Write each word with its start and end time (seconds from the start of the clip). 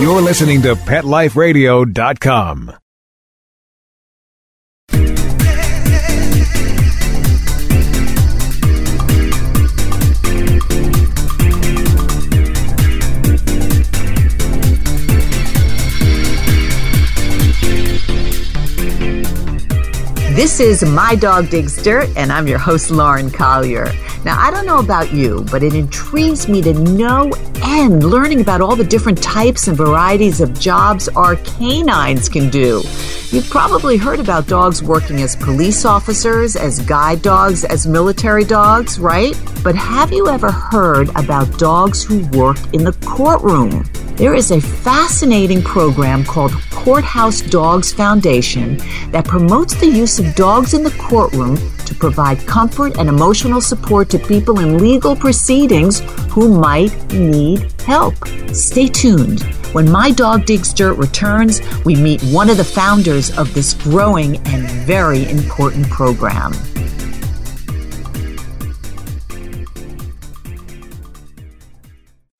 You're 0.00 0.20
listening 0.20 0.62
to 0.62 0.74
PetLifeRadio.com. 0.74 2.72
This 20.34 20.58
is 20.60 20.82
My 20.82 21.14
Dog 21.14 21.50
Digs 21.50 21.80
Dirt, 21.82 22.08
and 22.16 22.32
I'm 22.32 22.48
your 22.48 22.58
host, 22.58 22.90
Lauren 22.90 23.30
Collier. 23.30 23.92
Now, 24.24 24.40
I 24.40 24.52
don't 24.52 24.66
know 24.66 24.78
about 24.78 25.12
you, 25.12 25.44
but 25.50 25.64
it 25.64 25.74
intrigues 25.74 26.46
me 26.46 26.62
to 26.62 26.74
no 26.74 27.32
end 27.64 28.04
learning 28.04 28.40
about 28.40 28.60
all 28.60 28.76
the 28.76 28.84
different 28.84 29.20
types 29.20 29.66
and 29.66 29.76
varieties 29.76 30.40
of 30.40 30.58
jobs 30.58 31.08
our 31.08 31.36
canines 31.36 32.28
can 32.28 32.48
do. 32.48 32.82
You've 33.30 33.48
probably 33.50 33.96
heard 33.96 34.20
about 34.20 34.46
dogs 34.46 34.82
working 34.82 35.22
as 35.22 35.34
police 35.34 35.84
officers, 35.84 36.54
as 36.54 36.78
guide 36.80 37.22
dogs, 37.22 37.64
as 37.64 37.86
military 37.86 38.44
dogs, 38.44 39.00
right? 39.00 39.34
But 39.64 39.74
have 39.74 40.12
you 40.12 40.28
ever 40.28 40.52
heard 40.52 41.08
about 41.16 41.58
dogs 41.58 42.04
who 42.04 42.24
work 42.36 42.58
in 42.72 42.84
the 42.84 42.92
courtroom? 43.04 43.84
There 44.16 44.34
is 44.34 44.50
a 44.52 44.60
fascinating 44.60 45.62
program 45.62 46.22
called 46.24 46.52
Courthouse 46.70 47.40
Dogs 47.40 47.92
Foundation 47.92 48.76
that 49.10 49.24
promotes 49.24 49.74
the 49.74 49.86
use 49.86 50.18
of 50.18 50.34
dogs 50.34 50.74
in 50.74 50.82
the 50.82 50.90
courtroom 50.92 51.56
to 51.86 51.94
provide 51.94 52.46
comfort 52.46 52.98
and 52.98 53.08
emotional 53.08 53.60
support 53.60 54.08
to 54.10 54.18
people 54.18 54.60
in 54.60 54.78
legal 54.78 55.16
proceedings 55.16 56.00
who 56.30 56.58
might 56.60 56.94
need 57.12 57.72
help. 57.82 58.14
Stay 58.52 58.86
tuned. 58.86 59.42
When 59.72 59.90
My 59.90 60.10
Dog 60.10 60.44
Digs 60.44 60.72
Dirt 60.74 60.98
returns, 60.98 61.60
we 61.84 61.96
meet 61.96 62.22
one 62.24 62.50
of 62.50 62.56
the 62.58 62.64
founders 62.64 63.36
of 63.38 63.54
this 63.54 63.74
growing 63.74 64.36
and 64.46 64.68
very 64.86 65.28
important 65.30 65.88
program. 65.88 66.52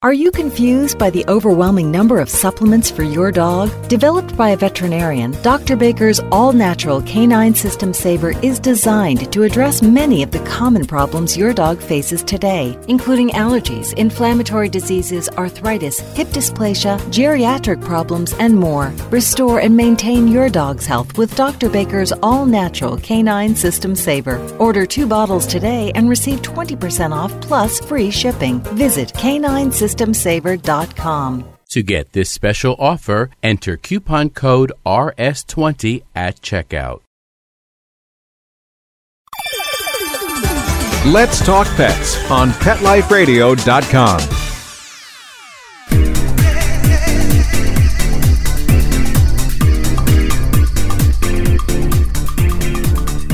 Are 0.05 0.13
you 0.13 0.33
confused 0.33 0.99
by 0.99 1.11
the 1.11 1.25
overwhelming 1.29 1.93
number 1.93 2.19
of 2.19 2.29
supplements 2.29 2.91
for 2.91 3.05
your 3.05 3.31
dog? 3.31 3.71
Developed 3.87 4.37
by 4.37 4.49
a 4.49 4.57
veterinarian, 4.57 5.31
Dr. 5.43 5.77
Baker's 5.77 6.19
all 6.33 6.53
natural 6.53 7.03
canine 7.03 7.55
system 7.55 7.95
saver 7.95 8.33
is 8.45 8.59
designed 8.59 9.33
to 9.33 9.45
address 9.45 9.81
many 9.81 10.25
of 10.25 10.33
the 10.33 10.41
common 10.41 10.89
problems 10.89 11.37
your 11.37 11.55
dog 11.55 11.79
faces 11.81 12.25
today, 12.25 12.77
including 12.89 13.31
allergies, 13.31 13.93
inflammatory 13.95 14.69
diseases, 14.69 15.29
arthritis, 15.39 16.01
hip 16.17 16.27
dysplasia, 16.31 16.99
geriatric 17.13 17.81
problems, 17.81 18.33
and 18.41 18.57
more. 18.59 18.93
Restore 19.11 19.61
and 19.61 19.77
maintain 19.77 20.27
your 20.27 20.49
dog's 20.49 20.85
health 20.85 21.17
with 21.17 21.37
Dr. 21.37 21.69
Baker's 21.69 22.11
all 22.25 22.45
natural 22.45 22.97
canine 22.97 23.55
system 23.55 23.95
saver. 23.95 24.41
Order 24.59 24.85
two 24.85 25.07
bottles 25.07 25.47
today 25.47 25.93
and 25.95 26.09
receive 26.09 26.43
20% 26.43 27.13
off 27.13 27.31
plus 27.41 27.79
free 27.79 28.11
shipping. 28.11 28.59
Visit 28.75 29.15
canine 29.15 29.71
system 29.71 29.92
systemsaver.com. 29.93 31.45
To 31.71 31.83
get 31.83 32.13
this 32.13 32.31
special 32.31 32.77
offer, 32.79 33.31
enter 33.43 33.77
coupon 33.77 34.31
code 34.31 34.73
RS20 34.85 36.03
at 36.15 36.41
checkout. 36.43 37.01
Let's 41.07 41.45
Talk 41.45 41.67
Pets 41.69 42.31
on 42.31 42.51
PetLifeRadio.com. 42.51 44.42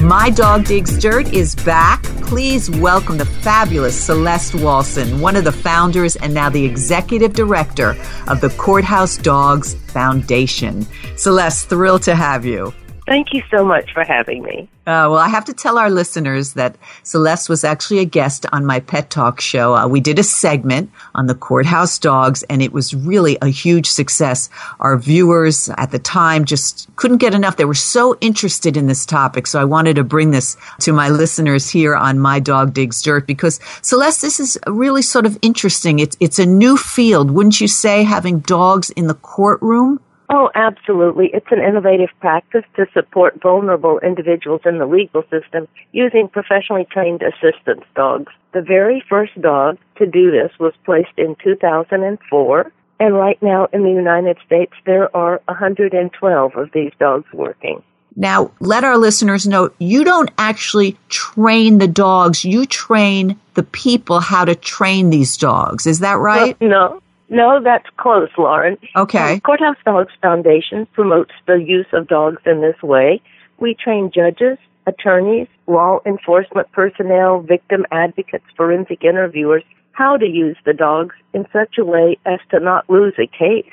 My 0.08 0.30
Dog 0.30 0.64
Digs 0.64 0.96
Dirt 0.98 1.34
is 1.34 1.54
back. 1.54 2.02
Please 2.22 2.70
welcome 2.70 3.18
the 3.18 3.26
fabulous 3.26 4.06
Celeste 4.06 4.54
Walsen, 4.54 5.20
one 5.20 5.36
of 5.36 5.44
the 5.44 5.52
founders 5.52 6.16
and 6.16 6.32
now 6.32 6.48
the 6.48 6.64
executive 6.64 7.34
director 7.34 7.94
of 8.26 8.40
the 8.40 8.48
Courthouse 8.56 9.18
Dogs 9.18 9.74
Foundation. 9.74 10.86
Celeste, 11.16 11.68
thrilled 11.68 12.04
to 12.04 12.14
have 12.14 12.46
you. 12.46 12.72
Thank 13.08 13.32
you 13.32 13.42
so 13.50 13.64
much 13.64 13.90
for 13.94 14.04
having 14.04 14.42
me. 14.42 14.68
Uh, 14.86 15.08
well, 15.08 15.16
I 15.16 15.28
have 15.28 15.46
to 15.46 15.54
tell 15.54 15.78
our 15.78 15.88
listeners 15.88 16.52
that 16.52 16.76
Celeste 17.04 17.48
was 17.48 17.64
actually 17.64 18.00
a 18.00 18.04
guest 18.04 18.44
on 18.52 18.66
my 18.66 18.80
Pet 18.80 19.08
Talk 19.08 19.40
show. 19.40 19.74
Uh, 19.74 19.88
we 19.88 20.00
did 20.00 20.18
a 20.18 20.22
segment 20.22 20.90
on 21.14 21.26
the 21.26 21.34
courthouse 21.34 21.98
dogs, 21.98 22.42
and 22.50 22.60
it 22.60 22.70
was 22.70 22.92
really 22.92 23.38
a 23.40 23.48
huge 23.48 23.86
success. 23.86 24.50
Our 24.78 24.98
viewers 24.98 25.70
at 25.78 25.90
the 25.90 25.98
time 25.98 26.44
just 26.44 26.86
couldn't 26.96 27.16
get 27.16 27.32
enough. 27.32 27.56
They 27.56 27.64
were 27.64 27.72
so 27.72 28.14
interested 28.20 28.76
in 28.76 28.88
this 28.88 29.06
topic. 29.06 29.46
So 29.46 29.58
I 29.58 29.64
wanted 29.64 29.96
to 29.96 30.04
bring 30.04 30.30
this 30.30 30.58
to 30.80 30.92
my 30.92 31.08
listeners 31.08 31.70
here 31.70 31.96
on 31.96 32.18
My 32.18 32.40
Dog 32.40 32.74
Digs 32.74 33.00
Dirt 33.00 33.26
because 33.26 33.58
Celeste, 33.80 34.20
this 34.20 34.38
is 34.38 34.58
really 34.66 35.00
sort 35.00 35.24
of 35.24 35.38
interesting. 35.40 35.98
It's, 35.98 36.16
it's 36.20 36.38
a 36.38 36.44
new 36.44 36.76
field, 36.76 37.30
wouldn't 37.30 37.58
you 37.58 37.68
say, 37.68 38.02
having 38.02 38.40
dogs 38.40 38.90
in 38.90 39.06
the 39.06 39.14
courtroom? 39.14 39.98
Oh, 40.30 40.50
absolutely. 40.54 41.30
It's 41.32 41.50
an 41.50 41.60
innovative 41.60 42.10
practice 42.20 42.64
to 42.76 42.86
support 42.92 43.40
vulnerable 43.40 43.98
individuals 44.00 44.60
in 44.66 44.78
the 44.78 44.86
legal 44.86 45.22
system 45.30 45.66
using 45.92 46.28
professionally 46.28 46.86
trained 46.90 47.22
assistance 47.22 47.84
dogs. 47.94 48.32
The 48.52 48.60
very 48.60 49.02
first 49.08 49.40
dog 49.40 49.78
to 49.96 50.06
do 50.06 50.30
this 50.30 50.52
was 50.58 50.74
placed 50.84 51.16
in 51.16 51.34
2004, 51.42 52.72
and 53.00 53.14
right 53.14 53.42
now 53.42 53.68
in 53.72 53.84
the 53.84 53.90
United 53.90 54.36
States 54.44 54.72
there 54.84 55.14
are 55.16 55.40
112 55.48 56.56
of 56.56 56.72
these 56.72 56.92
dogs 56.98 57.26
working. 57.32 57.82
Now, 58.14 58.50
let 58.58 58.82
our 58.84 58.98
listeners 58.98 59.46
know 59.46 59.70
you 59.78 60.02
don't 60.02 60.30
actually 60.38 60.98
train 61.08 61.78
the 61.78 61.86
dogs, 61.86 62.44
you 62.44 62.66
train 62.66 63.38
the 63.54 63.62
people 63.62 64.18
how 64.18 64.44
to 64.44 64.56
train 64.56 65.10
these 65.10 65.36
dogs. 65.36 65.86
Is 65.86 66.00
that 66.00 66.18
right? 66.18 66.56
Well, 66.60 66.70
no, 66.70 67.02
no, 67.28 67.60
that's 67.62 67.86
close, 67.96 68.30
Lauren. 68.38 68.78
Okay. 68.96 69.36
The 69.36 69.40
Courthouse 69.40 69.76
Dogs 69.84 70.12
Foundation 70.22 70.86
promotes 70.92 71.32
the 71.46 71.56
use 71.56 71.86
of 71.92 72.08
dogs 72.08 72.42
in 72.46 72.60
this 72.60 72.80
way. 72.82 73.20
We 73.58 73.74
train 73.74 74.10
judges, 74.14 74.58
attorneys, 74.86 75.48
law 75.66 76.00
enforcement 76.06 76.70
personnel, 76.72 77.40
victim 77.40 77.84
advocates, 77.90 78.44
forensic 78.56 79.04
interviewers 79.04 79.62
how 79.92 80.16
to 80.16 80.26
use 80.26 80.56
the 80.64 80.72
dogs 80.72 81.16
in 81.34 81.44
such 81.52 81.76
a 81.76 81.84
way 81.84 82.16
as 82.24 82.38
to 82.50 82.60
not 82.60 82.88
lose 82.88 83.14
a 83.18 83.26
case. 83.26 83.66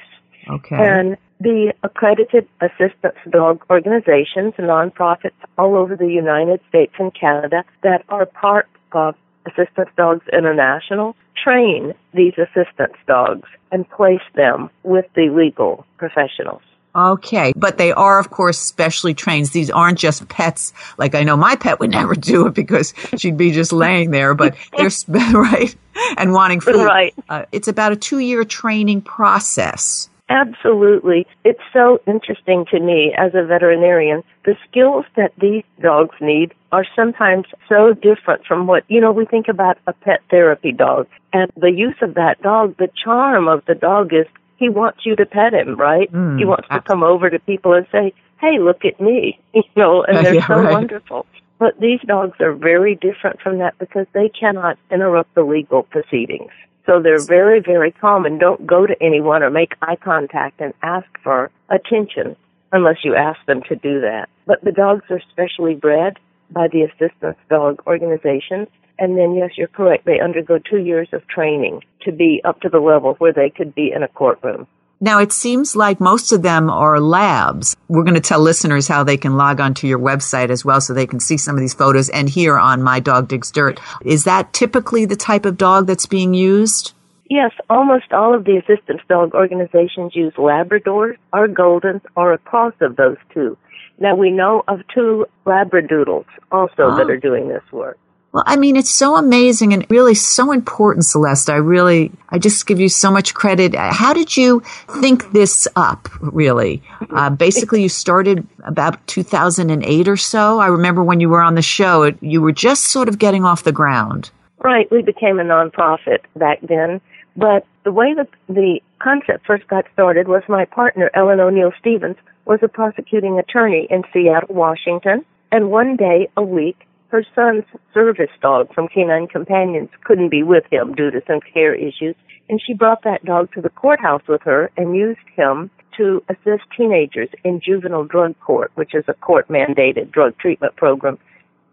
Okay. 0.50 0.76
And 0.76 1.18
the 1.40 1.74
accredited 1.84 2.48
assistance 2.62 3.18
dog 3.30 3.64
organizations, 3.70 4.54
and 4.58 4.68
nonprofits 4.68 5.38
all 5.58 5.76
over 5.76 5.96
the 5.96 6.08
United 6.08 6.62
States 6.68 6.94
and 6.98 7.14
Canada 7.14 7.64
that 7.84 8.04
are 8.10 8.26
part 8.26 8.68
of 8.92 9.16
Assistance 9.46 9.90
Dogs 9.98 10.26
International 10.32 11.16
train 11.36 11.94
these 12.14 12.34
assistance 12.38 12.96
dogs 13.08 13.48
and 13.72 13.90
place 13.90 14.22
them 14.36 14.70
with 14.84 15.06
the 15.16 15.30
legal 15.30 15.86
professionals. 15.98 16.62
Okay, 16.96 17.52
but 17.58 17.78
they 17.78 17.92
are, 17.92 18.20
of 18.20 18.30
course, 18.30 18.58
specially 18.58 19.14
trained. 19.14 19.48
These 19.48 19.70
aren't 19.70 20.00
just 20.00 20.28
pets. 20.30 20.72
Like 20.98 21.14
I 21.14 21.24
know 21.24 21.36
my 21.36 21.58
pet 21.58 21.82
would 21.82 21.92
never 21.92 22.16
do 22.16 22.48
it 22.48 22.54
because 22.54 22.94
she'd 23.18 23.36
be 23.36 23.52
just 23.52 23.74
laying 23.74 24.12
there. 24.12 24.34
But 24.34 24.56
they're 24.78 24.90
right 25.34 25.76
and 26.18 26.32
wanting 26.32 26.62
food. 26.62 26.86
Right. 26.86 27.14
Uh, 27.28 27.46
it's 27.52 27.68
about 27.68 27.92
a 27.92 27.98
two-year 27.98 28.46
training 28.46 29.02
process. 29.02 30.10
Absolutely. 30.30 31.28
It's 31.44 31.62
so 31.72 32.00
interesting 32.08 32.66
to 32.72 32.80
me 32.80 33.14
as 33.16 33.34
a 33.36 33.46
veterinarian. 33.46 34.24
The 34.44 34.56
skills 34.68 35.06
that 35.16 35.34
these 35.40 35.64
dogs 35.82 36.16
need 36.20 36.54
are 36.72 36.86
sometimes 36.96 37.46
so 37.70 37.94
different 37.94 38.46
from 38.46 38.66
what, 38.66 38.84
you 38.88 39.00
know, 39.00 39.12
we 39.12 39.26
think 39.26 39.48
about 39.48 39.78
a 39.86 39.94
pet 39.94 40.22
therapy 40.32 40.72
dog. 40.72 41.08
And 41.32 41.52
the 41.56 41.72
use 41.72 41.96
of 42.02 42.16
that 42.16 42.42
dog, 42.42 42.76
the 42.78 42.90
charm 43.04 43.48
of 43.48 43.64
the 43.66 43.76
dog 43.76 44.14
is 44.14 44.26
he 44.58 44.70
wants 44.70 45.06
you 45.06 45.16
to 45.16 45.26
pet 45.26 45.54
him, 45.54 45.76
right? 45.76 46.12
Mm, 46.12 46.40
he 46.40 46.46
wants 46.46 46.68
to 46.70 46.82
come 46.82 47.04
over 47.04 47.30
to 47.30 47.40
people 47.40 47.74
and 47.74 47.86
say, 47.92 48.14
hey, 48.42 48.58
look 48.60 48.84
at 48.84 49.00
me, 49.00 49.40
you 49.54 49.64
know, 49.76 50.04
and 50.04 50.18
they're 50.26 50.36
yeah, 50.36 50.48
so 50.48 50.56
right. 50.56 50.74
wonderful. 50.74 51.26
But 51.60 51.80
these 51.80 52.02
dogs 52.06 52.38
are 52.42 52.54
very 52.54 52.96
different 52.96 53.42
from 53.42 53.60
that 53.60 53.78
because 53.78 54.08
they 54.14 54.30
cannot 54.30 54.78
interrupt 54.92 55.36
the 55.36 55.44
legal 55.44 55.84
proceedings. 55.84 56.52
So 56.86 57.02
they're 57.02 57.26
very, 57.26 57.62
very 57.62 57.92
calm 57.92 58.26
and 58.26 58.40
don't 58.40 58.66
go 58.66 58.86
to 58.86 58.96
anyone 59.02 59.44
or 59.44 59.50
make 59.50 59.74
eye 59.82 59.96
contact 59.96 60.62
and 60.62 60.74
ask 60.84 61.08
for 61.24 61.50
attention 61.70 62.36
unless 62.72 62.98
you 63.04 63.16
ask 63.16 63.40
them 63.48 63.62
to 63.70 63.76
do 63.76 64.02
that. 64.02 64.30
But 64.46 64.64
the 64.64 64.72
dogs 64.72 65.06
are 65.10 65.22
specially 65.32 65.76
bred 65.76 66.20
by 66.52 66.68
the 66.68 66.84
assistance 66.84 67.38
dog 67.50 67.82
organizations. 67.88 68.68
And 69.00 69.18
then, 69.18 69.34
yes, 69.36 69.52
you're 69.58 69.68
correct. 69.68 70.06
They 70.06 70.20
undergo 70.20 70.60
two 70.60 70.78
years 70.78 71.10
of 71.12 71.28
training 71.28 71.82
to 72.04 72.12
be 72.12 72.42
up 72.46 72.62
to 72.62 72.70
the 72.70 72.80
level 72.80 73.16
where 73.16 73.34
they 73.34 73.50
could 73.50 73.74
be 73.76 73.92
in 73.92 74.04
a 74.04 74.08
courtroom. 74.08 74.68
Now, 75.06 75.20
it 75.20 75.32
seems 75.32 75.76
like 75.76 76.00
most 76.00 76.32
of 76.32 76.42
them 76.42 76.68
are 76.68 77.00
labs. 77.00 77.78
We're 77.88 78.02
going 78.02 78.16
to 78.16 78.20
tell 78.20 78.40
listeners 78.40 78.88
how 78.88 79.04
they 79.04 79.18
can 79.18 79.38
log 79.38 79.60
onto 79.60 79.86
your 79.86 80.00
website 80.00 80.50
as 80.50 80.66
well 80.66 80.82
so 80.82 80.96
they 80.96 81.06
can 81.06 81.20
see 81.20 81.38
some 81.38 81.54
of 81.56 81.62
these 81.62 81.76
photos 81.76 82.10
and 82.10 82.28
here 82.28 82.58
on 82.58 82.82
My 82.82 83.00
Dog 83.00 83.28
Digs 83.28 83.52
Dirt. 83.52 83.80
Is 84.04 84.24
that 84.24 84.52
typically 84.52 85.06
the 85.06 85.16
type 85.16 85.46
of 85.46 85.58
dog 85.58 85.86
that's 85.86 86.08
being 86.08 86.34
used? 86.34 86.94
Yes, 87.30 87.52
almost 87.70 88.14
all 88.14 88.34
of 88.34 88.46
the 88.46 88.58
assistance 88.58 89.02
dog 89.08 89.36
organizations 89.36 90.16
use 90.16 90.34
Labradors 90.34 91.18
or 91.32 91.48
Goldens 91.50 92.02
or 92.16 92.34
a 92.34 92.40
cross 92.40 92.74
of 92.82 92.96
those 92.96 93.18
two. 93.32 93.60
Now 94.00 94.16
we 94.16 94.32
know 94.32 94.64
of 94.68 94.80
two 94.92 95.28
Labradoodles 95.46 96.26
also 96.52 96.74
oh. 96.80 96.98
that 96.98 97.06
ah. 97.06 97.12
are 97.12 97.18
doing 97.18 97.48
this 97.48 97.64
work. 97.72 98.00
Well, 98.36 98.44
I 98.46 98.58
mean, 98.58 98.76
it's 98.76 98.94
so 98.94 99.16
amazing 99.16 99.72
and 99.72 99.86
really 99.90 100.14
so 100.14 100.52
important, 100.52 101.06
Celeste. 101.06 101.50
I 101.50 101.56
really, 101.56 102.12
I 102.28 102.38
just 102.38 102.68
give 102.68 102.82
you 102.82 102.90
so 102.90 103.10
much 103.10 103.34
credit. 103.34 103.74
How 103.74 104.14
did 104.14 104.36
you 104.36 104.62
think 105.00 105.32
this 105.32 105.70
up, 105.78 106.10
really? 106.20 106.84
Uh, 107.12 107.30
basically, 107.30 107.82
you 107.82 107.88
started 107.88 108.46
about 108.66 109.08
2008 109.08 110.10
or 110.10 110.18
so. 110.18 110.60
I 110.60 110.68
remember 110.68 111.02
when 111.02 111.22
you 111.22 111.30
were 111.30 111.42
on 111.42 111.56
the 111.56 111.62
show, 111.62 112.04
it, 112.04 112.22
you 112.22 112.42
were 112.42 112.52
just 112.52 112.88
sort 112.88 113.08
of 113.08 113.20
getting 113.20 113.46
off 113.46 113.64
the 113.64 113.72
ground. 113.72 114.32
Right. 114.62 114.92
We 114.92 115.02
became 115.02 115.40
a 115.40 115.44
nonprofit 115.44 116.20
back 116.36 116.60
then. 116.62 117.00
But 117.38 117.66
the 117.86 117.94
way 117.94 118.14
that 118.16 118.28
the 118.50 118.82
concept 119.00 119.46
first 119.46 119.66
got 119.70 119.86
started 119.94 120.28
was 120.28 120.44
my 120.50 120.66
partner, 120.66 121.10
Ellen 121.14 121.40
O'Neill 121.40 121.72
Stephens, 121.80 122.18
was 122.44 122.60
a 122.62 122.68
prosecuting 122.68 123.40
attorney 123.40 123.88
in 123.90 124.04
Seattle, 124.12 124.54
Washington. 124.54 125.24
And 125.54 125.72
one 125.72 125.96
day 125.96 126.28
a 126.36 126.44
week, 126.44 126.86
her 127.16 127.26
son's 127.34 127.64
service 127.94 128.30
dog 128.42 128.74
from 128.74 128.90
Canine 128.90 129.28
Companions 129.28 129.90
couldn't 130.04 130.30
be 130.30 130.44
with 130.44 130.66
him 130.70 130.94
due 130.94 131.12
to 131.12 131.22
some 131.26 131.40
care 131.54 131.74
issues, 131.74 132.16
and 132.50 132.62
she 132.62 132.74
brought 132.74 133.04
that 133.04 133.24
dog 133.24 133.54
to 133.54 133.62
the 133.62 133.70
courthouse 133.70 134.24
with 134.28 134.42
her 134.42 134.70
and 134.76 134.98
used 134.98 135.28
him 135.38 135.70
to 135.96 136.22
assist 136.28 136.64
teenagers 136.76 137.30
in 137.46 137.62
juvenile 137.62 138.04
drug 138.04 138.38
court, 138.42 138.70
which 138.76 138.94
is 138.94 139.06
a 139.08 139.14
court 139.14 139.48
mandated 139.48 140.12
drug 140.12 140.38
treatment 140.38 140.76
program. 140.76 141.18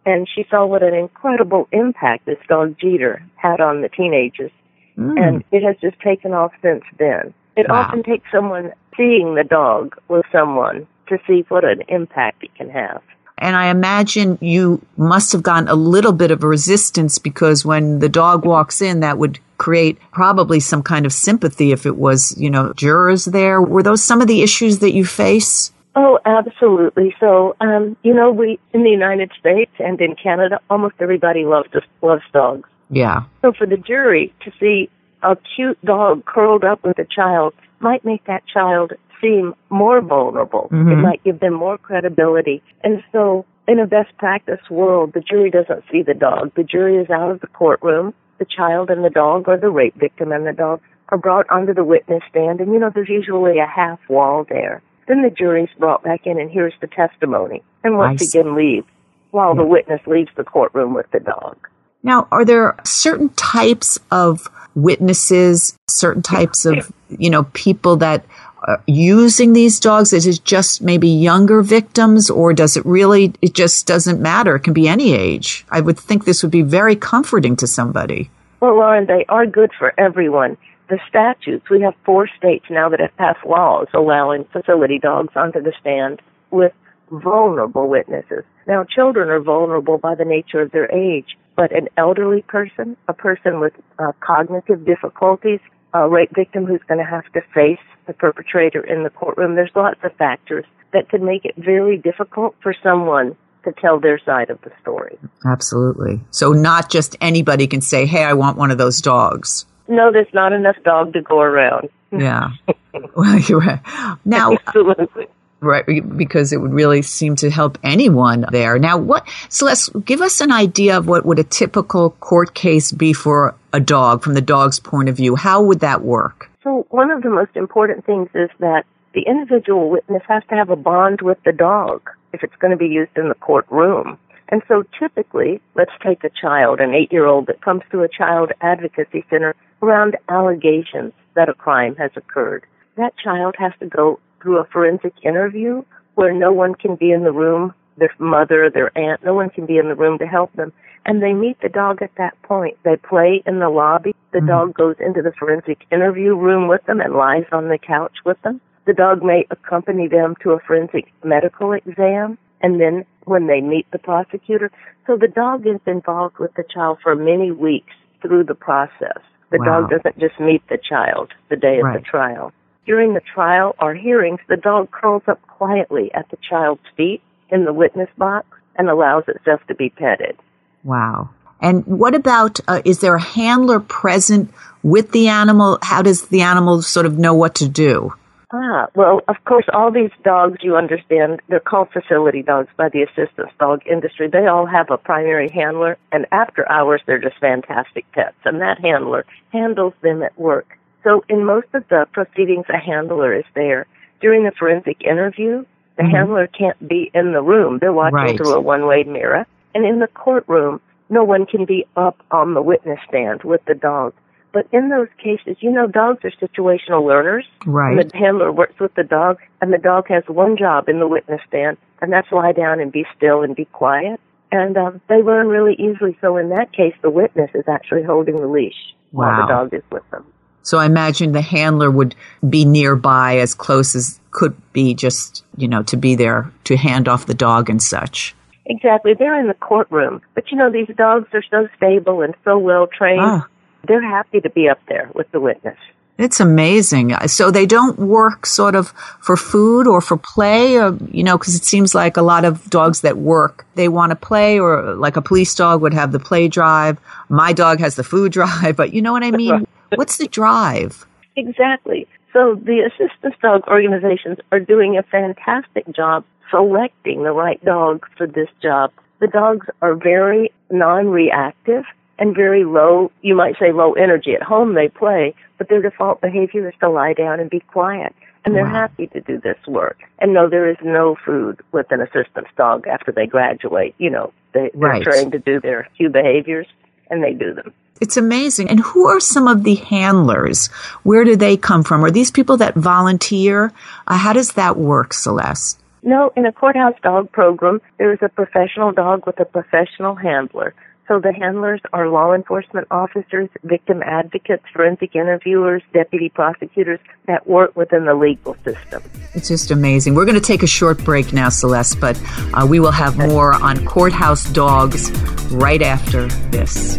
And 0.06 0.28
she 0.32 0.46
saw 0.48 0.64
what 0.64 0.84
an 0.84 0.94
incredible 0.94 1.66
impact 1.72 2.24
this 2.24 2.38
dog 2.48 2.76
Jeter 2.80 3.24
had 3.34 3.60
on 3.60 3.82
the 3.82 3.88
teenagers. 3.88 4.52
Mm. 4.96 5.20
And 5.20 5.44
it 5.50 5.64
has 5.64 5.74
just 5.80 6.00
taken 6.00 6.32
off 6.32 6.52
since 6.62 6.84
then. 7.00 7.34
It 7.56 7.66
wow. 7.68 7.82
often 7.82 8.04
takes 8.04 8.30
someone 8.30 8.72
seeing 8.96 9.34
the 9.34 9.44
dog 9.44 9.96
with 10.06 10.24
someone 10.30 10.86
to 11.08 11.18
see 11.26 11.44
what 11.48 11.64
an 11.64 11.82
impact 11.88 12.44
it 12.44 12.54
can 12.54 12.70
have. 12.70 13.02
And 13.42 13.56
I 13.56 13.70
imagine 13.70 14.38
you 14.40 14.80
must 14.96 15.32
have 15.32 15.42
gotten 15.42 15.68
a 15.68 15.74
little 15.74 16.12
bit 16.12 16.30
of 16.30 16.44
a 16.44 16.46
resistance 16.46 17.18
because 17.18 17.64
when 17.64 17.98
the 17.98 18.08
dog 18.08 18.46
walks 18.46 18.80
in, 18.80 19.00
that 19.00 19.18
would 19.18 19.40
create 19.58 19.98
probably 20.12 20.60
some 20.60 20.80
kind 20.80 21.04
of 21.04 21.12
sympathy 21.12 21.72
if 21.72 21.84
it 21.84 21.96
was, 21.96 22.38
you 22.38 22.48
know, 22.48 22.72
jurors 22.74 23.24
there. 23.24 23.60
Were 23.60 23.82
those 23.82 24.00
some 24.00 24.20
of 24.20 24.28
the 24.28 24.42
issues 24.42 24.78
that 24.78 24.92
you 24.92 25.04
face? 25.04 25.72
Oh, 25.96 26.20
absolutely. 26.24 27.16
So, 27.18 27.56
um, 27.60 27.96
you 28.04 28.14
know, 28.14 28.30
we 28.30 28.60
in 28.72 28.84
the 28.84 28.90
United 28.90 29.32
States 29.40 29.72
and 29.80 30.00
in 30.00 30.14
Canada, 30.14 30.60
almost 30.70 30.94
everybody 31.00 31.44
loves 31.44 31.68
loves 32.00 32.22
dogs. 32.32 32.68
Yeah. 32.90 33.24
So 33.42 33.52
for 33.52 33.66
the 33.66 33.76
jury 33.76 34.32
to 34.44 34.52
see 34.60 34.88
a 35.22 35.36
cute 35.56 35.84
dog 35.84 36.24
curled 36.26 36.62
up 36.62 36.84
with 36.84 37.00
a 37.00 37.06
child 37.06 37.54
might 37.80 38.04
make 38.04 38.24
that 38.26 38.44
child 38.46 38.92
seem 39.22 39.54
more 39.70 40.02
vulnerable. 40.02 40.68
Mm-hmm. 40.72 40.90
It 40.90 40.96
might 40.96 41.24
give 41.24 41.40
them 41.40 41.54
more 41.54 41.78
credibility. 41.78 42.62
And 42.82 43.02
so 43.12 43.46
in 43.66 43.78
a 43.78 43.86
best 43.86 44.16
practice 44.18 44.60
world, 44.68 45.12
the 45.14 45.20
jury 45.20 45.50
doesn't 45.50 45.84
see 45.90 46.02
the 46.02 46.14
dog. 46.14 46.52
The 46.56 46.64
jury 46.64 46.96
is 46.96 47.08
out 47.08 47.30
of 47.30 47.40
the 47.40 47.46
courtroom. 47.46 48.12
The 48.38 48.44
child 48.44 48.90
and 48.90 49.04
the 49.04 49.10
dog 49.10 49.44
or 49.46 49.56
the 49.56 49.70
rape 49.70 49.94
victim 49.94 50.32
and 50.32 50.44
the 50.46 50.52
dog 50.52 50.80
are 51.08 51.18
brought 51.18 51.48
onto 51.48 51.74
the 51.74 51.84
witness 51.84 52.22
stand 52.28 52.60
and 52.60 52.72
you 52.72 52.78
know 52.78 52.90
there's 52.92 53.08
usually 53.08 53.58
a 53.58 53.66
half 53.66 54.00
wall 54.08 54.44
there. 54.48 54.82
Then 55.06 55.22
the 55.22 55.30
jury's 55.30 55.68
brought 55.78 56.02
back 56.02 56.26
in 56.26 56.40
and 56.40 56.50
hears 56.50 56.72
the 56.80 56.86
testimony 56.86 57.62
and 57.84 57.96
once 57.96 58.26
again 58.26 58.56
leaves 58.56 58.86
while 59.30 59.54
yeah. 59.54 59.62
the 59.62 59.66
witness 59.66 60.00
leaves 60.06 60.30
the 60.36 60.44
courtroom 60.44 60.94
with 60.94 61.10
the 61.12 61.20
dog. 61.20 61.56
Now, 62.02 62.26
are 62.32 62.44
there 62.44 62.76
certain 62.84 63.28
types 63.30 63.98
of 64.10 64.48
witnesses, 64.74 65.76
certain 65.88 66.22
types 66.22 66.64
of, 66.64 66.92
you 67.08 67.30
know, 67.30 67.44
people 67.52 67.96
that 67.96 68.24
are 68.64 68.82
using 68.86 69.52
these 69.52 69.80
dogs? 69.80 70.12
Is 70.12 70.26
it 70.26 70.44
just 70.44 70.82
maybe 70.82 71.08
younger 71.08 71.62
victims 71.62 72.30
or 72.30 72.52
does 72.52 72.76
it 72.76 72.84
really, 72.86 73.32
it 73.42 73.54
just 73.54 73.86
doesn't 73.86 74.20
matter? 74.20 74.56
It 74.56 74.60
can 74.60 74.72
be 74.72 74.88
any 74.88 75.14
age. 75.14 75.64
I 75.70 75.80
would 75.80 75.98
think 75.98 76.24
this 76.24 76.42
would 76.42 76.52
be 76.52 76.62
very 76.62 76.96
comforting 76.96 77.56
to 77.56 77.66
somebody. 77.66 78.30
Well, 78.60 78.76
Lauren, 78.76 79.06
they 79.06 79.24
are 79.28 79.46
good 79.46 79.72
for 79.78 79.92
everyone. 79.98 80.56
The 80.88 81.00
statutes, 81.08 81.68
we 81.70 81.80
have 81.82 81.94
four 82.04 82.28
states 82.38 82.66
now 82.70 82.88
that 82.90 83.00
have 83.00 83.16
passed 83.16 83.44
laws 83.46 83.88
allowing 83.94 84.44
facility 84.52 84.98
dogs 84.98 85.32
onto 85.34 85.62
the 85.62 85.72
stand 85.80 86.20
with 86.50 86.72
vulnerable 87.10 87.88
witnesses. 87.88 88.44
Now, 88.66 88.84
children 88.84 89.28
are 89.28 89.40
vulnerable 89.40 89.98
by 89.98 90.14
the 90.14 90.24
nature 90.24 90.60
of 90.60 90.70
their 90.70 90.90
age, 90.92 91.36
but 91.56 91.72
an 91.72 91.88
elderly 91.96 92.42
person, 92.42 92.96
a 93.08 93.12
person 93.12 93.60
with 93.60 93.72
uh, 93.98 94.12
cognitive 94.20 94.84
difficulties, 94.84 95.60
a 95.94 96.08
rape 96.08 96.34
victim 96.34 96.64
who's 96.64 96.80
going 96.88 96.98
to 96.98 97.10
have 97.10 97.24
to 97.32 97.40
face 97.54 97.78
the 98.06 98.12
perpetrator 98.12 98.80
in 98.82 99.04
the 99.04 99.10
courtroom, 99.10 99.54
there's 99.54 99.70
lots 99.74 100.00
of 100.02 100.14
factors 100.16 100.64
that 100.92 101.08
could 101.08 101.22
make 101.22 101.44
it 101.44 101.54
very 101.56 101.96
difficult 101.96 102.54
for 102.62 102.74
someone 102.82 103.36
to 103.64 103.72
tell 103.72 104.00
their 104.00 104.18
side 104.18 104.50
of 104.50 104.60
the 104.62 104.70
story. 104.80 105.18
Absolutely. 105.46 106.20
So 106.30 106.52
not 106.52 106.90
just 106.90 107.16
anybody 107.20 107.66
can 107.66 107.80
say, 107.80 108.06
"Hey, 108.06 108.24
I 108.24 108.32
want 108.32 108.58
one 108.58 108.70
of 108.70 108.78
those 108.78 109.00
dogs." 109.00 109.66
No, 109.86 110.10
there's 110.10 110.32
not 110.34 110.52
enough 110.52 110.76
dog 110.84 111.12
to 111.12 111.22
go 111.22 111.40
around. 111.40 111.88
Yeah. 112.10 112.50
well, 113.16 113.38
you're 113.38 113.60
right. 113.60 113.80
Now, 114.24 114.52
Absolutely 114.66 115.28
right? 115.62 115.84
Because 116.16 116.52
it 116.52 116.60
would 116.60 116.72
really 116.72 117.02
seem 117.02 117.36
to 117.36 117.50
help 117.50 117.78
anyone 117.82 118.44
there. 118.50 118.78
Now, 118.78 118.98
what, 118.98 119.26
Celeste, 119.48 120.04
give 120.04 120.20
us 120.20 120.40
an 120.40 120.52
idea 120.52 120.98
of 120.98 121.06
what 121.06 121.24
would 121.24 121.38
a 121.38 121.44
typical 121.44 122.10
court 122.10 122.54
case 122.54 122.92
be 122.92 123.12
for 123.12 123.54
a 123.72 123.80
dog 123.80 124.22
from 124.22 124.34
the 124.34 124.40
dog's 124.40 124.80
point 124.80 125.08
of 125.08 125.16
view. 125.16 125.36
How 125.36 125.62
would 125.62 125.80
that 125.80 126.02
work? 126.02 126.50
So 126.62 126.86
one 126.90 127.10
of 127.10 127.22
the 127.22 127.30
most 127.30 127.56
important 127.56 128.04
things 128.04 128.28
is 128.34 128.50
that 128.58 128.84
the 129.14 129.22
individual 129.22 129.90
witness 129.90 130.22
has 130.28 130.42
to 130.48 130.54
have 130.54 130.70
a 130.70 130.76
bond 130.76 131.20
with 131.22 131.38
the 131.44 131.52
dog 131.52 132.08
if 132.32 132.42
it's 132.42 132.56
going 132.56 132.70
to 132.70 132.76
be 132.76 132.88
used 132.88 133.16
in 133.16 133.28
the 133.28 133.34
courtroom. 133.34 134.18
And 134.48 134.62
so 134.68 134.84
typically, 134.98 135.60
let's 135.74 135.92
take 136.04 136.24
a 136.24 136.30
child, 136.30 136.80
an 136.80 136.94
eight 136.94 137.12
year 137.12 137.26
old 137.26 137.46
that 137.46 137.62
comes 137.62 137.82
to 137.90 138.02
a 138.02 138.08
child 138.08 138.52
advocacy 138.60 139.24
center 139.30 139.54
around 139.82 140.16
allegations 140.28 141.12
that 141.34 141.48
a 141.48 141.54
crime 141.54 141.96
has 141.96 142.10
occurred. 142.16 142.64
That 142.96 143.16
child 143.16 143.54
has 143.58 143.72
to 143.80 143.86
go 143.86 144.20
through 144.42 144.58
a 144.58 144.66
forensic 144.66 145.14
interview 145.22 145.82
where 146.14 146.32
no 146.32 146.52
one 146.52 146.74
can 146.74 146.96
be 146.96 147.12
in 147.12 147.24
the 147.24 147.32
room, 147.32 147.72
their 147.96 148.12
mother, 148.18 148.70
their 148.70 148.96
aunt, 148.98 149.24
no 149.24 149.34
one 149.34 149.50
can 149.50 149.66
be 149.66 149.78
in 149.78 149.88
the 149.88 149.94
room 149.94 150.18
to 150.18 150.26
help 150.26 150.52
them. 150.54 150.72
And 151.04 151.22
they 151.22 151.32
meet 151.32 151.60
the 151.60 151.68
dog 151.68 152.02
at 152.02 152.14
that 152.16 152.40
point. 152.42 152.76
They 152.84 152.96
play 152.96 153.42
in 153.46 153.58
the 153.58 153.68
lobby. 153.68 154.14
The 154.32 154.38
mm-hmm. 154.38 154.46
dog 154.46 154.74
goes 154.74 154.96
into 155.00 155.22
the 155.22 155.32
forensic 155.32 155.78
interview 155.90 156.36
room 156.36 156.68
with 156.68 156.84
them 156.86 157.00
and 157.00 157.14
lies 157.14 157.44
on 157.50 157.68
the 157.68 157.78
couch 157.78 158.18
with 158.24 158.40
them. 158.42 158.60
The 158.86 158.92
dog 158.92 159.22
may 159.22 159.46
accompany 159.50 160.08
them 160.08 160.34
to 160.42 160.50
a 160.52 160.60
forensic 160.60 161.12
medical 161.24 161.72
exam. 161.72 162.38
And 162.60 162.80
then 162.80 163.04
when 163.24 163.48
they 163.48 163.60
meet 163.60 163.90
the 163.90 163.98
prosecutor, 163.98 164.70
so 165.06 165.16
the 165.16 165.28
dog 165.28 165.66
is 165.66 165.80
involved 165.86 166.38
with 166.38 166.54
the 166.54 166.64
child 166.72 166.98
for 167.02 167.16
many 167.16 167.50
weeks 167.50 167.94
through 168.20 168.44
the 168.44 168.54
process. 168.54 169.18
The 169.50 169.58
wow. 169.58 169.80
dog 169.80 169.90
doesn't 169.90 170.18
just 170.18 170.38
meet 170.40 170.62
the 170.68 170.78
child 170.78 171.32
the 171.50 171.56
day 171.56 171.80
right. 171.82 171.96
of 171.96 172.02
the 172.02 172.08
trial. 172.08 172.52
During 172.84 173.14
the 173.14 173.20
trial 173.20 173.76
or 173.78 173.94
hearings, 173.94 174.40
the 174.48 174.56
dog 174.56 174.90
curls 174.90 175.22
up 175.28 175.40
quietly 175.46 176.10
at 176.14 176.28
the 176.30 176.38
child's 176.48 176.82
feet 176.96 177.22
in 177.48 177.64
the 177.64 177.72
witness 177.72 178.08
box 178.18 178.46
and 178.76 178.88
allows 178.88 179.24
itself 179.28 179.60
to 179.68 179.74
be 179.74 179.90
petted. 179.90 180.36
Wow. 180.82 181.30
And 181.60 181.86
what 181.86 182.14
about, 182.14 182.58
uh, 182.66 182.82
is 182.84 183.00
there 183.00 183.14
a 183.14 183.22
handler 183.22 183.78
present 183.78 184.52
with 184.82 185.12
the 185.12 185.28
animal? 185.28 185.78
How 185.80 186.02
does 186.02 186.26
the 186.26 186.42
animal 186.42 186.82
sort 186.82 187.06
of 187.06 187.18
know 187.18 187.34
what 187.34 187.54
to 187.56 187.68
do? 187.68 188.12
Ah, 188.54 188.88
well, 188.94 189.22
of 189.28 189.36
course, 189.46 189.64
all 189.72 189.90
these 189.90 190.10
dogs, 190.24 190.58
you 190.60 190.76
understand, 190.76 191.40
they're 191.48 191.60
called 191.60 191.88
facility 191.90 192.42
dogs 192.42 192.68
by 192.76 192.90
the 192.90 193.02
assistance 193.02 193.50
dog 193.58 193.80
industry. 193.90 194.28
They 194.28 194.46
all 194.46 194.66
have 194.66 194.90
a 194.90 194.98
primary 194.98 195.48
handler, 195.48 195.96
and 196.10 196.26
after 196.32 196.70
hours, 196.70 197.00
they're 197.06 197.18
just 197.18 197.38
fantastic 197.38 198.10
pets. 198.12 198.36
And 198.44 198.60
that 198.60 198.78
handler 198.80 199.24
handles 199.52 199.94
them 200.02 200.22
at 200.22 200.38
work. 200.38 200.76
So 201.04 201.24
in 201.28 201.44
most 201.44 201.68
of 201.74 201.84
the 201.88 202.06
proceedings, 202.12 202.66
a 202.68 202.78
handler 202.78 203.34
is 203.34 203.44
there. 203.54 203.86
During 204.20 204.44
the 204.44 204.52
forensic 204.56 205.02
interview, 205.02 205.64
the 205.96 206.04
mm-hmm. 206.04 206.14
handler 206.14 206.46
can't 206.46 206.88
be 206.88 207.10
in 207.14 207.32
the 207.32 207.42
room. 207.42 207.78
They're 207.80 207.92
watching 207.92 208.14
right. 208.14 208.36
through 208.36 208.54
a 208.54 208.60
one-way 208.60 209.04
mirror. 209.04 209.46
And 209.74 209.84
in 209.84 209.98
the 209.98 210.06
courtroom, 210.06 210.80
no 211.10 211.24
one 211.24 211.46
can 211.46 211.64
be 211.64 211.86
up 211.96 212.24
on 212.30 212.54
the 212.54 212.62
witness 212.62 212.98
stand 213.08 213.42
with 213.42 213.64
the 213.66 213.74
dog. 213.74 214.14
But 214.52 214.66
in 214.70 214.90
those 214.90 215.08
cases, 215.16 215.56
you 215.60 215.70
know, 215.72 215.86
dogs 215.86 216.24
are 216.24 216.30
situational 216.30 217.06
learners. 217.06 217.46
Right. 217.64 217.98
And 217.98 218.10
the 218.10 218.16
handler 218.16 218.52
works 218.52 218.78
with 218.78 218.94
the 218.94 219.02
dog, 219.02 219.38
and 219.60 219.72
the 219.72 219.78
dog 219.78 220.08
has 220.08 220.24
one 220.26 220.56
job 220.56 220.88
in 220.88 221.00
the 221.00 221.08
witness 221.08 221.40
stand, 221.48 221.78
and 222.00 222.12
that's 222.12 222.30
lie 222.30 222.52
down 222.52 222.78
and 222.78 222.92
be 222.92 223.06
still 223.16 223.42
and 223.42 223.56
be 223.56 223.64
quiet. 223.66 224.20
And 224.50 224.76
um, 224.76 225.00
they 225.08 225.22
learn 225.22 225.48
really 225.48 225.74
easily. 225.74 226.16
So 226.20 226.36
in 226.36 226.50
that 226.50 226.72
case, 226.72 226.94
the 227.00 227.08
witness 227.08 227.50
is 227.54 227.64
actually 227.66 228.02
holding 228.02 228.36
the 228.36 228.46
leash 228.46 228.74
wow. 229.10 229.24
while 229.24 229.40
the 229.40 229.52
dog 229.52 229.74
is 229.74 229.90
with 229.90 230.02
them. 230.10 230.26
So 230.62 230.78
I 230.78 230.86
imagine 230.86 231.32
the 231.32 231.40
handler 231.40 231.90
would 231.90 232.14
be 232.48 232.64
nearby 232.64 233.38
as 233.38 233.54
close 233.54 233.94
as 233.94 234.20
could 234.30 234.56
be 234.72 234.94
just, 234.94 235.44
you 235.56 235.68
know, 235.68 235.82
to 235.84 235.96
be 235.96 236.14
there 236.14 236.50
to 236.64 236.76
hand 236.76 237.08
off 237.08 237.26
the 237.26 237.34
dog 237.34 237.68
and 237.68 237.82
such. 237.82 238.34
Exactly. 238.66 239.14
They're 239.14 239.38
in 239.38 239.48
the 239.48 239.54
courtroom. 239.54 240.22
But 240.34 240.50
you 240.50 240.56
know, 240.56 240.70
these 240.70 240.88
dogs 240.96 241.28
are 241.32 241.42
so 241.50 241.68
stable 241.76 242.22
and 242.22 242.34
so 242.44 242.58
well 242.58 242.86
trained. 242.86 243.20
Ah. 243.20 243.46
they're 243.86 244.02
happy 244.02 244.40
to 244.40 244.50
be 244.50 244.68
up 244.68 244.78
there 244.88 245.10
with 245.14 245.30
the 245.32 245.40
witness. 245.40 245.76
It's 246.18 246.40
amazing. 246.40 247.14
So 247.26 247.50
they 247.50 247.66
don't 247.66 247.98
work 247.98 248.46
sort 248.46 248.76
of 248.76 248.90
for 249.20 249.36
food 249.36 249.86
or 249.88 250.00
for 250.00 250.16
play, 250.16 250.76
or, 250.76 250.96
you 251.10 251.24
know, 251.24 251.38
because 251.38 251.56
it 251.56 251.64
seems 251.64 251.94
like 251.94 252.16
a 252.16 252.22
lot 252.22 252.44
of 252.44 252.68
dogs 252.68 253.00
that 253.00 253.16
work, 253.16 253.66
they 253.74 253.88
want 253.88 254.10
to 254.10 254.16
play, 254.16 254.60
or 254.60 254.94
like 254.94 255.16
a 255.16 255.22
police 255.22 255.54
dog 255.54 255.80
would 255.80 255.94
have 255.94 256.12
the 256.12 256.20
play 256.20 256.48
drive. 256.48 256.98
My 257.28 257.52
dog 257.52 257.80
has 257.80 257.96
the 257.96 258.04
food 258.04 258.30
drive, 258.38 258.76
but 258.76 258.92
you 258.92 259.02
know 259.02 259.12
what 259.12 259.24
I 259.24 259.30
mean? 259.30 259.66
What's 259.96 260.16
the 260.16 260.28
drive? 260.28 261.06
Exactly. 261.36 262.06
So 262.32 262.54
the 262.54 262.80
assistance 262.80 263.34
dog 263.42 263.62
organizations 263.68 264.38
are 264.50 264.60
doing 264.60 264.96
a 264.96 265.02
fantastic 265.02 265.84
job 265.94 266.24
selecting 266.50 267.22
the 267.22 267.32
right 267.32 267.62
dog 267.64 268.06
for 268.16 268.26
this 268.26 268.48
job. 268.62 268.92
The 269.20 269.26
dogs 269.26 269.66
are 269.80 269.94
very 269.94 270.52
non-reactive 270.70 271.84
and 272.18 272.34
very 272.34 272.64
low, 272.64 273.10
you 273.22 273.34
might 273.34 273.58
say 273.58 273.72
low 273.72 273.92
energy. 273.94 274.34
At 274.34 274.42
home 274.42 274.74
they 274.74 274.88
play, 274.88 275.34
but 275.58 275.68
their 275.68 275.82
default 275.82 276.20
behavior 276.20 276.68
is 276.68 276.74
to 276.80 276.88
lie 276.88 277.14
down 277.14 277.40
and 277.40 277.50
be 277.50 277.60
quiet. 277.60 278.14
And 278.44 278.54
they're 278.54 278.64
wow. 278.64 278.72
happy 278.72 279.06
to 279.08 279.20
do 279.20 279.38
this 279.38 279.58
work. 279.66 279.98
And 280.18 280.34
no, 280.34 280.48
there 280.48 280.68
is 280.68 280.76
no 280.82 281.16
food 281.24 281.60
with 281.70 281.90
an 281.92 282.00
assistance 282.00 282.48
dog 282.56 282.86
after 282.88 283.12
they 283.12 283.26
graduate. 283.26 283.94
You 283.98 284.10
know, 284.10 284.32
they, 284.52 284.70
they're 284.74 284.90
right. 284.90 285.02
trained 285.02 285.32
to 285.32 285.38
do 285.38 285.60
their 285.60 285.88
cue 285.96 286.10
behaviors 286.10 286.66
and 287.12 287.22
they 287.22 287.34
do 287.34 287.54
them. 287.54 287.72
It's 288.00 288.16
amazing. 288.16 288.68
And 288.68 288.80
who 288.80 289.06
are 289.06 289.20
some 289.20 289.46
of 289.46 289.62
the 289.62 289.76
handlers? 289.76 290.66
Where 291.04 291.22
do 291.22 291.36
they 291.36 291.56
come 291.56 291.84
from? 291.84 292.04
Are 292.04 292.10
these 292.10 292.32
people 292.32 292.56
that 292.56 292.74
volunteer? 292.74 293.72
Uh, 294.08 294.16
how 294.16 294.32
does 294.32 294.54
that 294.54 294.76
work, 294.76 295.12
Celeste? 295.12 295.78
No, 296.02 296.32
in 296.36 296.46
a 296.46 296.52
courthouse 296.52 296.96
dog 297.02 297.30
program, 297.30 297.80
there 297.98 298.12
is 298.12 298.18
a 298.22 298.28
professional 298.28 298.90
dog 298.92 299.24
with 299.26 299.38
a 299.38 299.44
professional 299.44 300.16
handler. 300.16 300.74
So 301.08 301.20
the 301.20 301.32
handlers 301.32 301.80
are 301.92 302.08
law 302.08 302.32
enforcement 302.32 302.86
officers, 302.90 303.48
victim 303.62 304.02
advocates, 304.02 304.64
forensic 304.72 305.14
interviewers, 305.14 305.82
deputy 305.92 306.28
prosecutors 306.28 307.00
that 307.26 307.46
work 307.46 307.76
within 307.76 308.04
the 308.04 308.14
legal 308.14 308.54
system. 308.64 309.02
It's 309.34 309.48
just 309.48 309.70
amazing. 309.70 310.14
We're 310.14 310.24
going 310.24 310.40
to 310.40 310.40
take 310.40 310.62
a 310.62 310.68
short 310.68 311.04
break 311.04 311.32
now, 311.32 311.48
Celeste, 311.48 312.00
but 312.00 312.20
uh, 312.54 312.66
we 312.68 312.80
will 312.80 312.92
have 312.92 313.16
more 313.16 313.52
on 313.52 313.84
courthouse 313.84 314.44
dogs 314.52 315.10
right 315.50 315.82
after 315.82 316.26
this. 316.50 316.96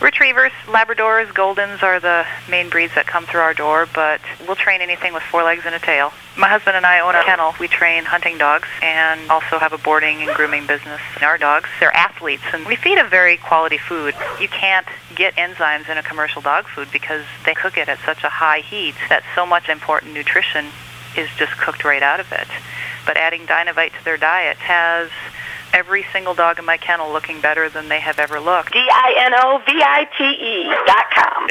Retrievers, 0.00 0.52
Labradors, 0.64 1.26
Goldens 1.34 1.82
are 1.82 2.00
the 2.00 2.24
main 2.48 2.70
breeds 2.70 2.94
that 2.94 3.06
come 3.06 3.26
through 3.26 3.40
our 3.40 3.52
door, 3.52 3.86
but 3.94 4.22
we'll 4.46 4.56
train 4.56 4.80
anything 4.80 5.12
with 5.12 5.22
four 5.22 5.42
legs 5.44 5.64
and 5.66 5.74
a 5.74 5.78
tail. 5.78 6.10
My 6.38 6.48
husband 6.48 6.74
and 6.74 6.86
I 6.86 7.00
own 7.00 7.14
a 7.14 7.22
kennel. 7.22 7.52
We 7.60 7.68
train 7.68 8.06
hunting 8.06 8.38
dogs 8.38 8.66
and 8.80 9.30
also 9.30 9.58
have 9.58 9.74
a 9.74 9.78
boarding 9.78 10.22
and 10.22 10.34
grooming 10.34 10.66
business. 10.66 11.02
Our 11.20 11.36
dogs, 11.36 11.68
they're 11.80 11.94
athletes, 11.94 12.44
and 12.54 12.64
we 12.64 12.76
feed 12.76 12.96
a 12.96 13.04
very 13.04 13.36
quality 13.36 13.76
food. 13.76 14.14
You 14.40 14.48
can't 14.48 14.86
get 15.14 15.36
enzymes 15.36 15.90
in 15.90 15.98
a 15.98 16.02
commercial 16.02 16.40
dog 16.40 16.64
food 16.66 16.88
because 16.90 17.26
they 17.44 17.52
cook 17.52 17.76
it 17.76 17.90
at 17.90 17.98
such 17.98 18.24
a 18.24 18.30
high 18.30 18.60
heat 18.60 18.94
that 19.10 19.22
so 19.34 19.44
much 19.44 19.68
important 19.68 20.14
nutrition 20.14 20.64
is 21.14 21.28
just 21.36 21.52
cooked 21.58 21.84
right 21.84 22.02
out 22.02 22.20
of 22.20 22.32
it. 22.32 22.48
But 23.04 23.18
adding 23.18 23.46
Dinovite 23.46 23.92
to 23.98 24.04
their 24.04 24.16
diet 24.16 24.56
has 24.58 25.10
every 25.72 26.04
single 26.12 26.34
dog 26.34 26.58
in 26.58 26.64
my 26.64 26.76
kennel 26.76 27.12
looking 27.12 27.40
better 27.40 27.68
than 27.68 27.88
they 27.88 28.00
have 28.00 28.18
ever 28.18 28.40
looked. 28.40 28.72
D-I-N-O-V-I-T-E 28.72 30.64
dot 30.86 31.06
com. 31.14 31.48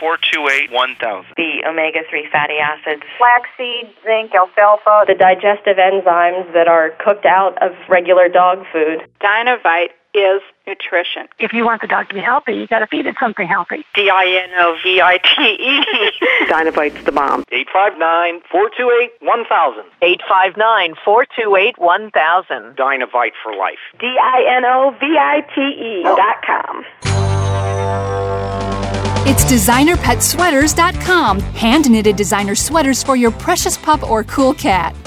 859-428-1000. 0.00 1.24
The 1.36 1.64
omega-3 1.66 2.30
fatty 2.30 2.58
acids. 2.58 3.02
Flaxseed, 3.18 3.92
zinc, 4.04 4.34
alfalfa. 4.34 5.04
The 5.06 5.14
digestive 5.14 5.76
enzymes 5.76 6.52
that 6.52 6.68
are 6.68 6.90
cooked 7.04 7.26
out 7.26 7.60
of 7.62 7.72
regular 7.88 8.28
dog 8.28 8.64
food. 8.72 9.02
Dinovite 9.20 9.92
is 10.16 10.40
nutrition. 10.66 11.28
If 11.38 11.52
you 11.52 11.64
want 11.64 11.82
the 11.82 11.86
dog 11.86 12.08
to 12.08 12.14
be 12.14 12.20
healthy, 12.20 12.54
you 12.54 12.66
got 12.66 12.80
to 12.80 12.86
feed 12.86 13.06
it 13.06 13.14
something 13.20 13.46
healthy. 13.46 13.84
D-I-N-O-V-I-T-E. 13.94 15.82
Dinovite's 16.48 17.04
the 17.04 17.12
bomb. 17.12 17.44
859-428-1000. 17.44 19.84
859-428-1000. 20.02 22.74
Dinovite 22.76 23.32
for 23.42 23.54
life. 23.54 23.78
D-I-N-O-V-I-T-E 24.00 26.02
oh. 26.06 26.16
dot 26.16 26.42
com. 26.44 26.84
It's 29.28 29.44
designerpetsweaters.com. 29.44 31.40
Hand 31.40 31.90
knitted 31.90 32.14
designer 32.16 32.54
sweaters 32.54 33.02
for 33.02 33.16
your 33.16 33.32
precious 33.32 33.76
pup 33.76 34.08
or 34.08 34.22
cool 34.24 34.54
cat. 34.54 34.94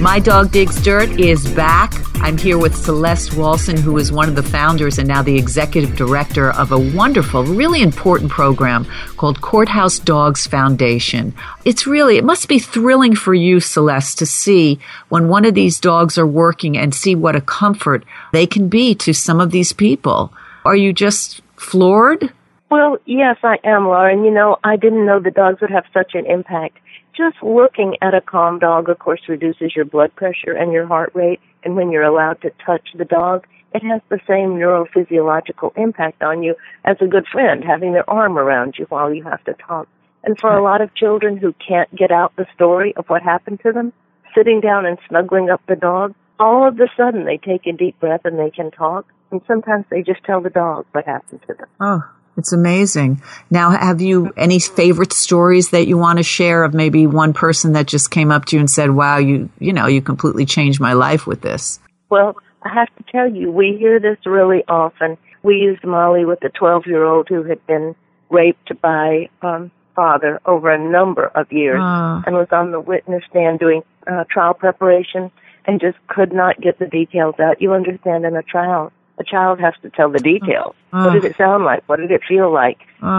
My 0.00 0.18
Dog 0.18 0.50
Digs 0.50 0.82
Dirt 0.82 1.10
is 1.20 1.46
back. 1.52 1.92
I'm 2.22 2.38
here 2.38 2.56
with 2.56 2.74
Celeste 2.74 3.32
Walsen, 3.32 3.78
who 3.78 3.98
is 3.98 4.10
one 4.10 4.30
of 4.30 4.34
the 4.34 4.42
founders 4.42 4.98
and 4.98 5.06
now 5.06 5.20
the 5.20 5.36
executive 5.36 5.94
director 5.94 6.52
of 6.52 6.72
a 6.72 6.78
wonderful, 6.78 7.44
really 7.44 7.82
important 7.82 8.30
program 8.30 8.86
called 9.18 9.42
Courthouse 9.42 9.98
Dogs 9.98 10.46
Foundation. 10.46 11.34
It's 11.66 11.86
really, 11.86 12.16
it 12.16 12.24
must 12.24 12.48
be 12.48 12.58
thrilling 12.58 13.14
for 13.14 13.34
you, 13.34 13.60
Celeste, 13.60 14.18
to 14.20 14.26
see 14.26 14.78
when 15.10 15.28
one 15.28 15.44
of 15.44 15.52
these 15.52 15.78
dogs 15.78 16.16
are 16.16 16.26
working 16.26 16.78
and 16.78 16.94
see 16.94 17.14
what 17.14 17.36
a 17.36 17.42
comfort 17.42 18.02
they 18.32 18.46
can 18.46 18.68
be 18.68 18.94
to 18.94 19.12
some 19.12 19.38
of 19.38 19.50
these 19.50 19.74
people. 19.74 20.32
Are 20.64 20.76
you 20.76 20.94
just 20.94 21.42
floored? 21.56 22.32
Well, 22.70 22.96
yes, 23.04 23.36
I 23.42 23.58
am, 23.64 23.84
Laura. 23.84 24.14
And 24.14 24.24
you 24.24 24.30
know, 24.30 24.56
I 24.64 24.76
didn't 24.76 25.04
know 25.04 25.20
the 25.20 25.30
dogs 25.30 25.60
would 25.60 25.70
have 25.70 25.84
such 25.92 26.14
an 26.14 26.24
impact 26.24 26.78
just 27.16 27.42
looking 27.42 27.96
at 28.02 28.14
a 28.14 28.20
calm 28.20 28.58
dog, 28.58 28.88
of 28.88 28.98
course, 28.98 29.20
reduces 29.28 29.74
your 29.74 29.84
blood 29.84 30.14
pressure 30.14 30.52
and 30.52 30.72
your 30.72 30.86
heart 30.86 31.12
rate. 31.14 31.40
And 31.62 31.76
when 31.76 31.90
you're 31.90 32.02
allowed 32.02 32.40
to 32.42 32.50
touch 32.64 32.88
the 32.94 33.04
dog, 33.04 33.46
it 33.74 33.82
has 33.84 34.00
the 34.08 34.20
same 34.26 34.56
neurophysiological 34.58 35.76
impact 35.76 36.22
on 36.22 36.42
you 36.42 36.56
as 36.84 36.96
a 37.00 37.06
good 37.06 37.26
friend 37.26 37.62
having 37.64 37.92
their 37.92 38.08
arm 38.08 38.38
around 38.38 38.74
you 38.78 38.86
while 38.88 39.12
you 39.12 39.22
have 39.24 39.44
to 39.44 39.54
talk. 39.54 39.88
And 40.24 40.38
for 40.38 40.52
a 40.52 40.62
lot 40.62 40.80
of 40.80 40.94
children 40.94 41.36
who 41.36 41.54
can't 41.66 41.94
get 41.94 42.10
out 42.10 42.34
the 42.36 42.46
story 42.54 42.94
of 42.96 43.06
what 43.06 43.22
happened 43.22 43.60
to 43.64 43.72
them, 43.72 43.92
sitting 44.34 44.60
down 44.60 44.86
and 44.86 44.98
snuggling 45.08 45.50
up 45.50 45.62
the 45.66 45.76
dog, 45.76 46.14
all 46.38 46.66
of 46.66 46.78
a 46.80 46.88
sudden 46.96 47.24
they 47.24 47.38
take 47.38 47.66
a 47.66 47.72
deep 47.72 47.98
breath 48.00 48.22
and 48.24 48.38
they 48.38 48.50
can 48.50 48.70
talk. 48.70 49.06
And 49.30 49.40
sometimes 49.46 49.84
they 49.90 50.02
just 50.02 50.24
tell 50.24 50.40
the 50.40 50.50
dog 50.50 50.86
what 50.92 51.06
happened 51.06 51.40
to 51.46 51.54
them. 51.54 51.68
Oh, 51.78 52.02
it's 52.36 52.52
amazing. 52.52 53.22
Now, 53.50 53.70
have 53.70 54.00
you 54.00 54.32
any 54.36 54.58
favorite 54.58 55.12
stories 55.12 55.70
that 55.70 55.86
you 55.86 55.98
want 55.98 56.18
to 56.18 56.22
share 56.22 56.64
of 56.64 56.74
maybe 56.74 57.06
one 57.06 57.32
person 57.32 57.72
that 57.74 57.86
just 57.86 58.10
came 58.10 58.30
up 58.30 58.46
to 58.46 58.56
you 58.56 58.60
and 58.60 58.70
said, 58.70 58.90
"Wow, 58.90 59.18
you 59.18 59.50
you 59.58 59.72
know, 59.72 59.86
you 59.86 60.00
completely 60.00 60.46
changed 60.46 60.80
my 60.80 60.92
life 60.92 61.26
with 61.26 61.42
this"? 61.42 61.80
Well, 62.08 62.36
I 62.62 62.72
have 62.74 62.88
to 62.96 63.04
tell 63.10 63.30
you, 63.30 63.50
we 63.50 63.76
hear 63.78 64.00
this 64.00 64.18
really 64.24 64.64
often. 64.68 65.18
We 65.42 65.56
used 65.56 65.84
Molly 65.84 66.24
with 66.24 66.44
a 66.44 66.50
12-year-old 66.50 67.28
who 67.28 67.42
had 67.44 67.66
been 67.66 67.94
raped 68.30 68.72
by 68.80 69.28
um 69.42 69.70
father 69.96 70.40
over 70.46 70.70
a 70.70 70.78
number 70.78 71.26
of 71.26 71.50
years 71.52 71.80
oh. 71.82 72.22
and 72.24 72.34
was 72.34 72.48
on 72.52 72.70
the 72.70 72.80
witness 72.80 73.22
stand 73.28 73.58
doing 73.58 73.82
uh, 74.06 74.24
trial 74.30 74.54
preparation 74.54 75.30
and 75.66 75.80
just 75.80 75.98
could 76.08 76.32
not 76.32 76.60
get 76.60 76.78
the 76.78 76.86
details 76.86 77.34
out. 77.38 77.60
You 77.60 77.72
understand 77.74 78.24
in 78.24 78.36
a 78.36 78.42
trial 78.42 78.92
a 79.20 79.24
child 79.24 79.60
has 79.60 79.74
to 79.82 79.90
tell 79.90 80.10
the 80.10 80.18
details. 80.18 80.74
What 80.90 81.12
did 81.12 81.24
it 81.24 81.36
sound 81.36 81.64
like? 81.64 81.86
What 81.88 81.98
did 82.00 82.10
it 82.10 82.22
feel 82.26 82.52
like? 82.52 82.78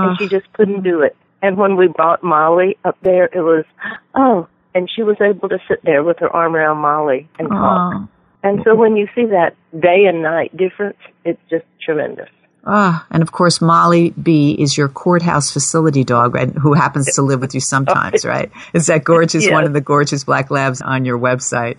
And 0.09 0.17
she 0.17 0.27
just 0.27 0.51
couldn't 0.53 0.81
do 0.83 1.01
it. 1.01 1.15
And 1.41 1.57
when 1.57 1.75
we 1.77 1.87
brought 1.87 2.23
Molly 2.23 2.77
up 2.83 2.97
there, 3.01 3.25
it 3.25 3.41
was, 3.41 3.65
oh, 4.15 4.47
and 4.75 4.89
she 4.93 5.03
was 5.03 5.17
able 5.21 5.49
to 5.49 5.59
sit 5.67 5.83
there 5.83 6.03
with 6.03 6.19
her 6.19 6.29
arm 6.29 6.55
around 6.55 6.77
Molly 6.77 7.29
and 7.39 7.47
talk. 7.49 8.09
And 8.43 8.61
so 8.65 8.75
when 8.75 8.95
you 8.95 9.07
see 9.13 9.25
that 9.27 9.55
day 9.71 10.05
and 10.07 10.21
night 10.23 10.55
difference, 10.57 10.97
it's 11.23 11.41
just 11.49 11.65
tremendous. 11.85 12.29
Ah, 12.63 13.07
and 13.09 13.23
of 13.23 13.31
course, 13.31 13.59
Molly 13.59 14.11
B 14.11 14.51
is 14.51 14.77
your 14.77 14.87
courthouse 14.87 15.51
facility 15.51 16.03
dog, 16.03 16.35
right, 16.35 16.49
who 16.49 16.73
happens 16.73 17.15
to 17.15 17.23
live 17.23 17.41
with 17.41 17.55
you 17.55 17.59
sometimes, 17.59 18.23
right? 18.23 18.51
Is 18.73 18.85
that 18.85 19.03
gorgeous? 19.03 19.45
Yes. 19.45 19.51
One 19.51 19.63
of 19.63 19.73
the 19.73 19.81
gorgeous 19.81 20.23
black 20.23 20.51
labs 20.51 20.79
on 20.79 21.03
your 21.03 21.17
website. 21.17 21.77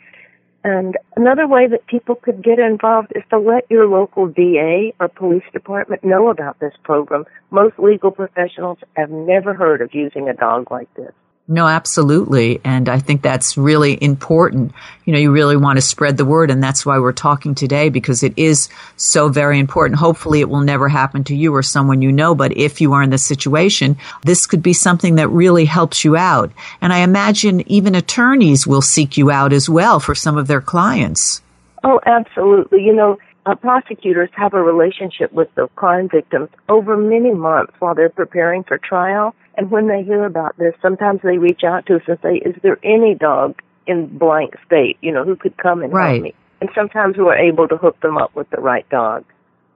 And 0.64 0.98
another 1.16 1.46
way 1.46 1.66
that 1.68 1.86
people 1.86 2.16
could 2.16 2.42
get 2.42 2.58
involved 2.58 3.12
is 3.14 3.22
to 3.30 3.38
let 3.38 3.70
your 3.70 3.86
local 3.86 4.26
DA 4.26 4.92
or 4.98 5.08
police 5.08 5.44
department 5.52 6.04
know 6.04 6.28
about 6.28 6.58
this 6.58 6.74
program. 6.82 7.24
Most 7.50 7.78
legal 7.78 8.10
professionals 8.10 8.78
have 8.96 9.10
never 9.10 9.54
heard 9.54 9.80
of 9.80 9.94
using 9.94 10.28
a 10.28 10.34
dog 10.34 10.70
like 10.70 10.92
this. 10.94 11.14
No, 11.48 11.68
absolutely. 11.68 12.60
And 12.64 12.88
I 12.88 12.98
think 12.98 13.22
that's 13.22 13.56
really 13.56 13.96
important. 14.02 14.72
You 15.04 15.12
know, 15.12 15.18
you 15.20 15.30
really 15.30 15.56
want 15.56 15.76
to 15.76 15.80
spread 15.80 16.16
the 16.16 16.24
word. 16.24 16.50
And 16.50 16.60
that's 16.60 16.84
why 16.84 16.98
we're 16.98 17.12
talking 17.12 17.54
today 17.54 17.88
because 17.88 18.24
it 18.24 18.32
is 18.36 18.68
so 18.96 19.28
very 19.28 19.60
important. 19.60 20.00
Hopefully 20.00 20.40
it 20.40 20.48
will 20.48 20.62
never 20.62 20.88
happen 20.88 21.22
to 21.24 21.36
you 21.36 21.54
or 21.54 21.62
someone 21.62 22.02
you 22.02 22.10
know. 22.10 22.34
But 22.34 22.56
if 22.56 22.80
you 22.80 22.94
are 22.94 23.02
in 23.02 23.10
this 23.10 23.24
situation, 23.24 23.96
this 24.24 24.46
could 24.46 24.62
be 24.62 24.72
something 24.72 25.14
that 25.16 25.28
really 25.28 25.66
helps 25.66 26.04
you 26.04 26.16
out. 26.16 26.50
And 26.80 26.92
I 26.92 26.98
imagine 26.98 27.70
even 27.70 27.94
attorneys 27.94 28.66
will 28.66 28.82
seek 28.82 29.16
you 29.16 29.30
out 29.30 29.52
as 29.52 29.68
well 29.68 30.00
for 30.00 30.16
some 30.16 30.36
of 30.36 30.48
their 30.48 30.60
clients. 30.60 31.42
Oh, 31.84 32.00
absolutely. 32.04 32.84
You 32.84 32.92
know, 32.92 33.18
uh, 33.46 33.54
prosecutors 33.54 34.28
have 34.34 34.54
a 34.54 34.62
relationship 34.62 35.32
with 35.32 35.48
the 35.54 35.68
crime 35.76 36.08
victims 36.08 36.48
over 36.68 36.96
many 36.96 37.32
months 37.32 37.72
while 37.78 37.94
they're 37.94 38.08
preparing 38.08 38.64
for 38.64 38.76
trial. 38.76 39.34
And 39.56 39.70
when 39.70 39.86
they 39.86 40.02
hear 40.02 40.24
about 40.24 40.58
this, 40.58 40.74
sometimes 40.82 41.20
they 41.22 41.38
reach 41.38 41.62
out 41.64 41.86
to 41.86 41.96
us 41.96 42.02
and 42.08 42.18
say, 42.22 42.36
is 42.36 42.56
there 42.62 42.78
any 42.82 43.14
dog 43.14 43.62
in 43.86 44.18
blank 44.18 44.54
state, 44.66 44.98
you 45.00 45.12
know, 45.12 45.24
who 45.24 45.36
could 45.36 45.56
come 45.56 45.82
and 45.82 45.92
right. 45.92 46.10
help 46.10 46.22
me? 46.22 46.34
And 46.60 46.70
sometimes 46.74 47.16
we're 47.16 47.36
able 47.36 47.68
to 47.68 47.76
hook 47.76 48.00
them 48.00 48.18
up 48.18 48.34
with 48.34 48.50
the 48.50 48.60
right 48.60 48.88
dog. 48.90 49.24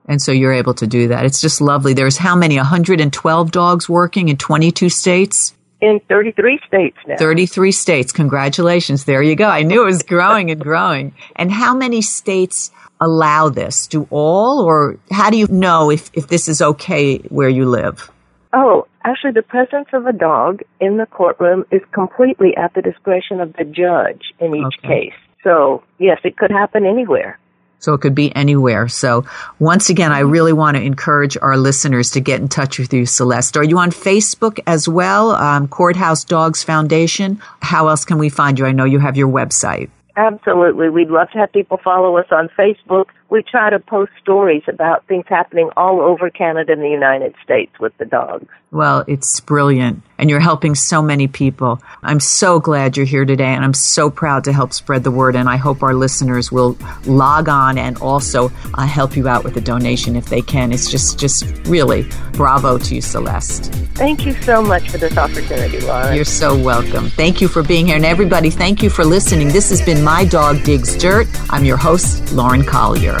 And 0.05 0.21
so 0.21 0.31
you're 0.31 0.53
able 0.53 0.73
to 0.75 0.87
do 0.87 1.07
that. 1.09 1.25
It's 1.25 1.39
just 1.39 1.61
lovely. 1.61 1.93
There's 1.93 2.17
how 2.17 2.35
many? 2.35 2.57
112 2.57 3.51
dogs 3.51 3.87
working 3.87 4.29
in 4.29 4.37
22 4.37 4.89
states? 4.89 5.55
In 5.81 5.99
33 6.07 6.59
states 6.67 6.97
now. 7.07 7.17
33 7.17 7.71
states. 7.71 8.11
Congratulations. 8.11 9.05
There 9.05 9.23
you 9.23 9.35
go. 9.35 9.47
I 9.47 9.63
knew 9.63 9.81
it 9.81 9.85
was 9.85 10.03
growing 10.03 10.51
and 10.51 10.61
growing. 10.61 11.15
And 11.35 11.51
how 11.51 11.75
many 11.75 12.03
states 12.03 12.71
allow 12.99 13.49
this? 13.49 13.87
Do 13.87 14.07
all, 14.11 14.63
or 14.63 14.97
how 15.09 15.31
do 15.31 15.37
you 15.37 15.47
know 15.47 15.89
if, 15.89 16.11
if 16.13 16.27
this 16.27 16.47
is 16.47 16.61
okay 16.61 17.17
where 17.29 17.49
you 17.49 17.65
live? 17.65 18.11
Oh, 18.53 18.85
actually, 19.03 19.31
the 19.31 19.41
presence 19.41 19.87
of 19.93 20.05
a 20.05 20.13
dog 20.13 20.61
in 20.79 20.97
the 20.97 21.07
courtroom 21.07 21.65
is 21.71 21.81
completely 21.93 22.55
at 22.55 22.73
the 22.75 22.81
discretion 22.81 23.39
of 23.39 23.53
the 23.53 23.63
judge 23.63 24.21
in 24.39 24.55
each 24.55 24.77
okay. 24.83 25.09
case. 25.09 25.19
So, 25.43 25.83
yes, 25.97 26.19
it 26.23 26.37
could 26.37 26.51
happen 26.51 26.85
anywhere. 26.85 27.39
So 27.81 27.93
it 27.93 28.01
could 28.01 28.15
be 28.15 28.33
anywhere. 28.35 28.87
So 28.87 29.25
once 29.59 29.89
again, 29.89 30.11
I 30.11 30.19
really 30.19 30.53
want 30.53 30.77
to 30.77 30.83
encourage 30.83 31.35
our 31.41 31.57
listeners 31.57 32.11
to 32.11 32.21
get 32.21 32.39
in 32.39 32.47
touch 32.47 32.79
with 32.79 32.93
you, 32.93 33.05
Celeste. 33.05 33.57
Are 33.57 33.63
you 33.63 33.79
on 33.79 33.91
Facebook 33.91 34.59
as 34.65 34.87
well? 34.87 35.31
Um, 35.31 35.67
Courthouse 35.67 36.23
Dogs 36.23 36.63
Foundation. 36.63 37.41
How 37.61 37.89
else 37.89 38.05
can 38.05 38.17
we 38.17 38.29
find 38.29 38.57
you? 38.57 38.65
I 38.65 38.71
know 38.71 38.85
you 38.85 38.99
have 38.99 39.17
your 39.17 39.27
website. 39.27 39.89
Absolutely. 40.15 40.89
We'd 40.89 41.09
love 41.09 41.29
to 41.31 41.39
have 41.39 41.51
people 41.51 41.79
follow 41.83 42.17
us 42.17 42.27
on 42.31 42.49
Facebook. 42.57 43.07
We 43.31 43.41
try 43.43 43.69
to 43.69 43.79
post 43.79 44.11
stories 44.21 44.63
about 44.67 45.07
things 45.07 45.23
happening 45.29 45.69
all 45.77 46.01
over 46.01 46.29
Canada 46.29 46.73
and 46.73 46.81
the 46.81 46.89
United 46.89 47.33
States 47.41 47.71
with 47.79 47.97
the 47.97 48.03
dogs. 48.03 48.49
Well, 48.71 49.05
it's 49.07 49.39
brilliant. 49.39 50.03
And 50.17 50.29
you're 50.29 50.41
helping 50.41 50.75
so 50.75 51.01
many 51.01 51.27
people. 51.27 51.81
I'm 52.03 52.19
so 52.19 52.59
glad 52.59 52.95
you're 52.95 53.05
here 53.05 53.25
today, 53.25 53.45
and 53.45 53.63
I'm 53.63 53.73
so 53.73 54.09
proud 54.09 54.43
to 54.43 54.53
help 54.53 54.73
spread 54.73 55.03
the 55.03 55.11
word. 55.11 55.35
And 55.35 55.49
I 55.49 55.55
hope 55.55 55.81
our 55.81 55.93
listeners 55.93 56.51
will 56.51 56.77
log 57.05 57.47
on 57.49 57.77
and 57.77 57.97
also 57.97 58.51
uh, 58.73 58.85
help 58.85 59.15
you 59.15 59.29
out 59.29 59.45
with 59.45 59.55
a 59.57 59.61
donation 59.61 60.15
if 60.15 60.25
they 60.25 60.41
can. 60.41 60.73
It's 60.73 60.91
just, 60.91 61.17
just 61.17 61.45
really 61.67 62.07
bravo 62.33 62.77
to 62.77 62.95
you, 62.95 63.01
Celeste. 63.01 63.73
Thank 63.95 64.25
you 64.25 64.33
so 64.43 64.61
much 64.61 64.89
for 64.89 64.97
this 64.97 65.17
opportunity, 65.17 65.79
Laura. 65.79 66.13
You're 66.15 66.25
so 66.25 66.61
welcome. 66.61 67.09
Thank 67.11 67.39
you 67.39 67.47
for 67.47 67.63
being 67.63 67.87
here. 67.87 67.95
And 67.95 68.05
everybody, 68.05 68.49
thank 68.49 68.83
you 68.83 68.89
for 68.89 69.05
listening. 69.05 69.47
This 69.47 69.69
has 69.69 69.81
been 69.81 70.03
My 70.03 70.25
Dog 70.25 70.63
Digs 70.63 70.97
Dirt. 70.97 71.27
I'm 71.49 71.65
your 71.65 71.77
host, 71.77 72.31
Lauren 72.33 72.63
Collier. 72.63 73.20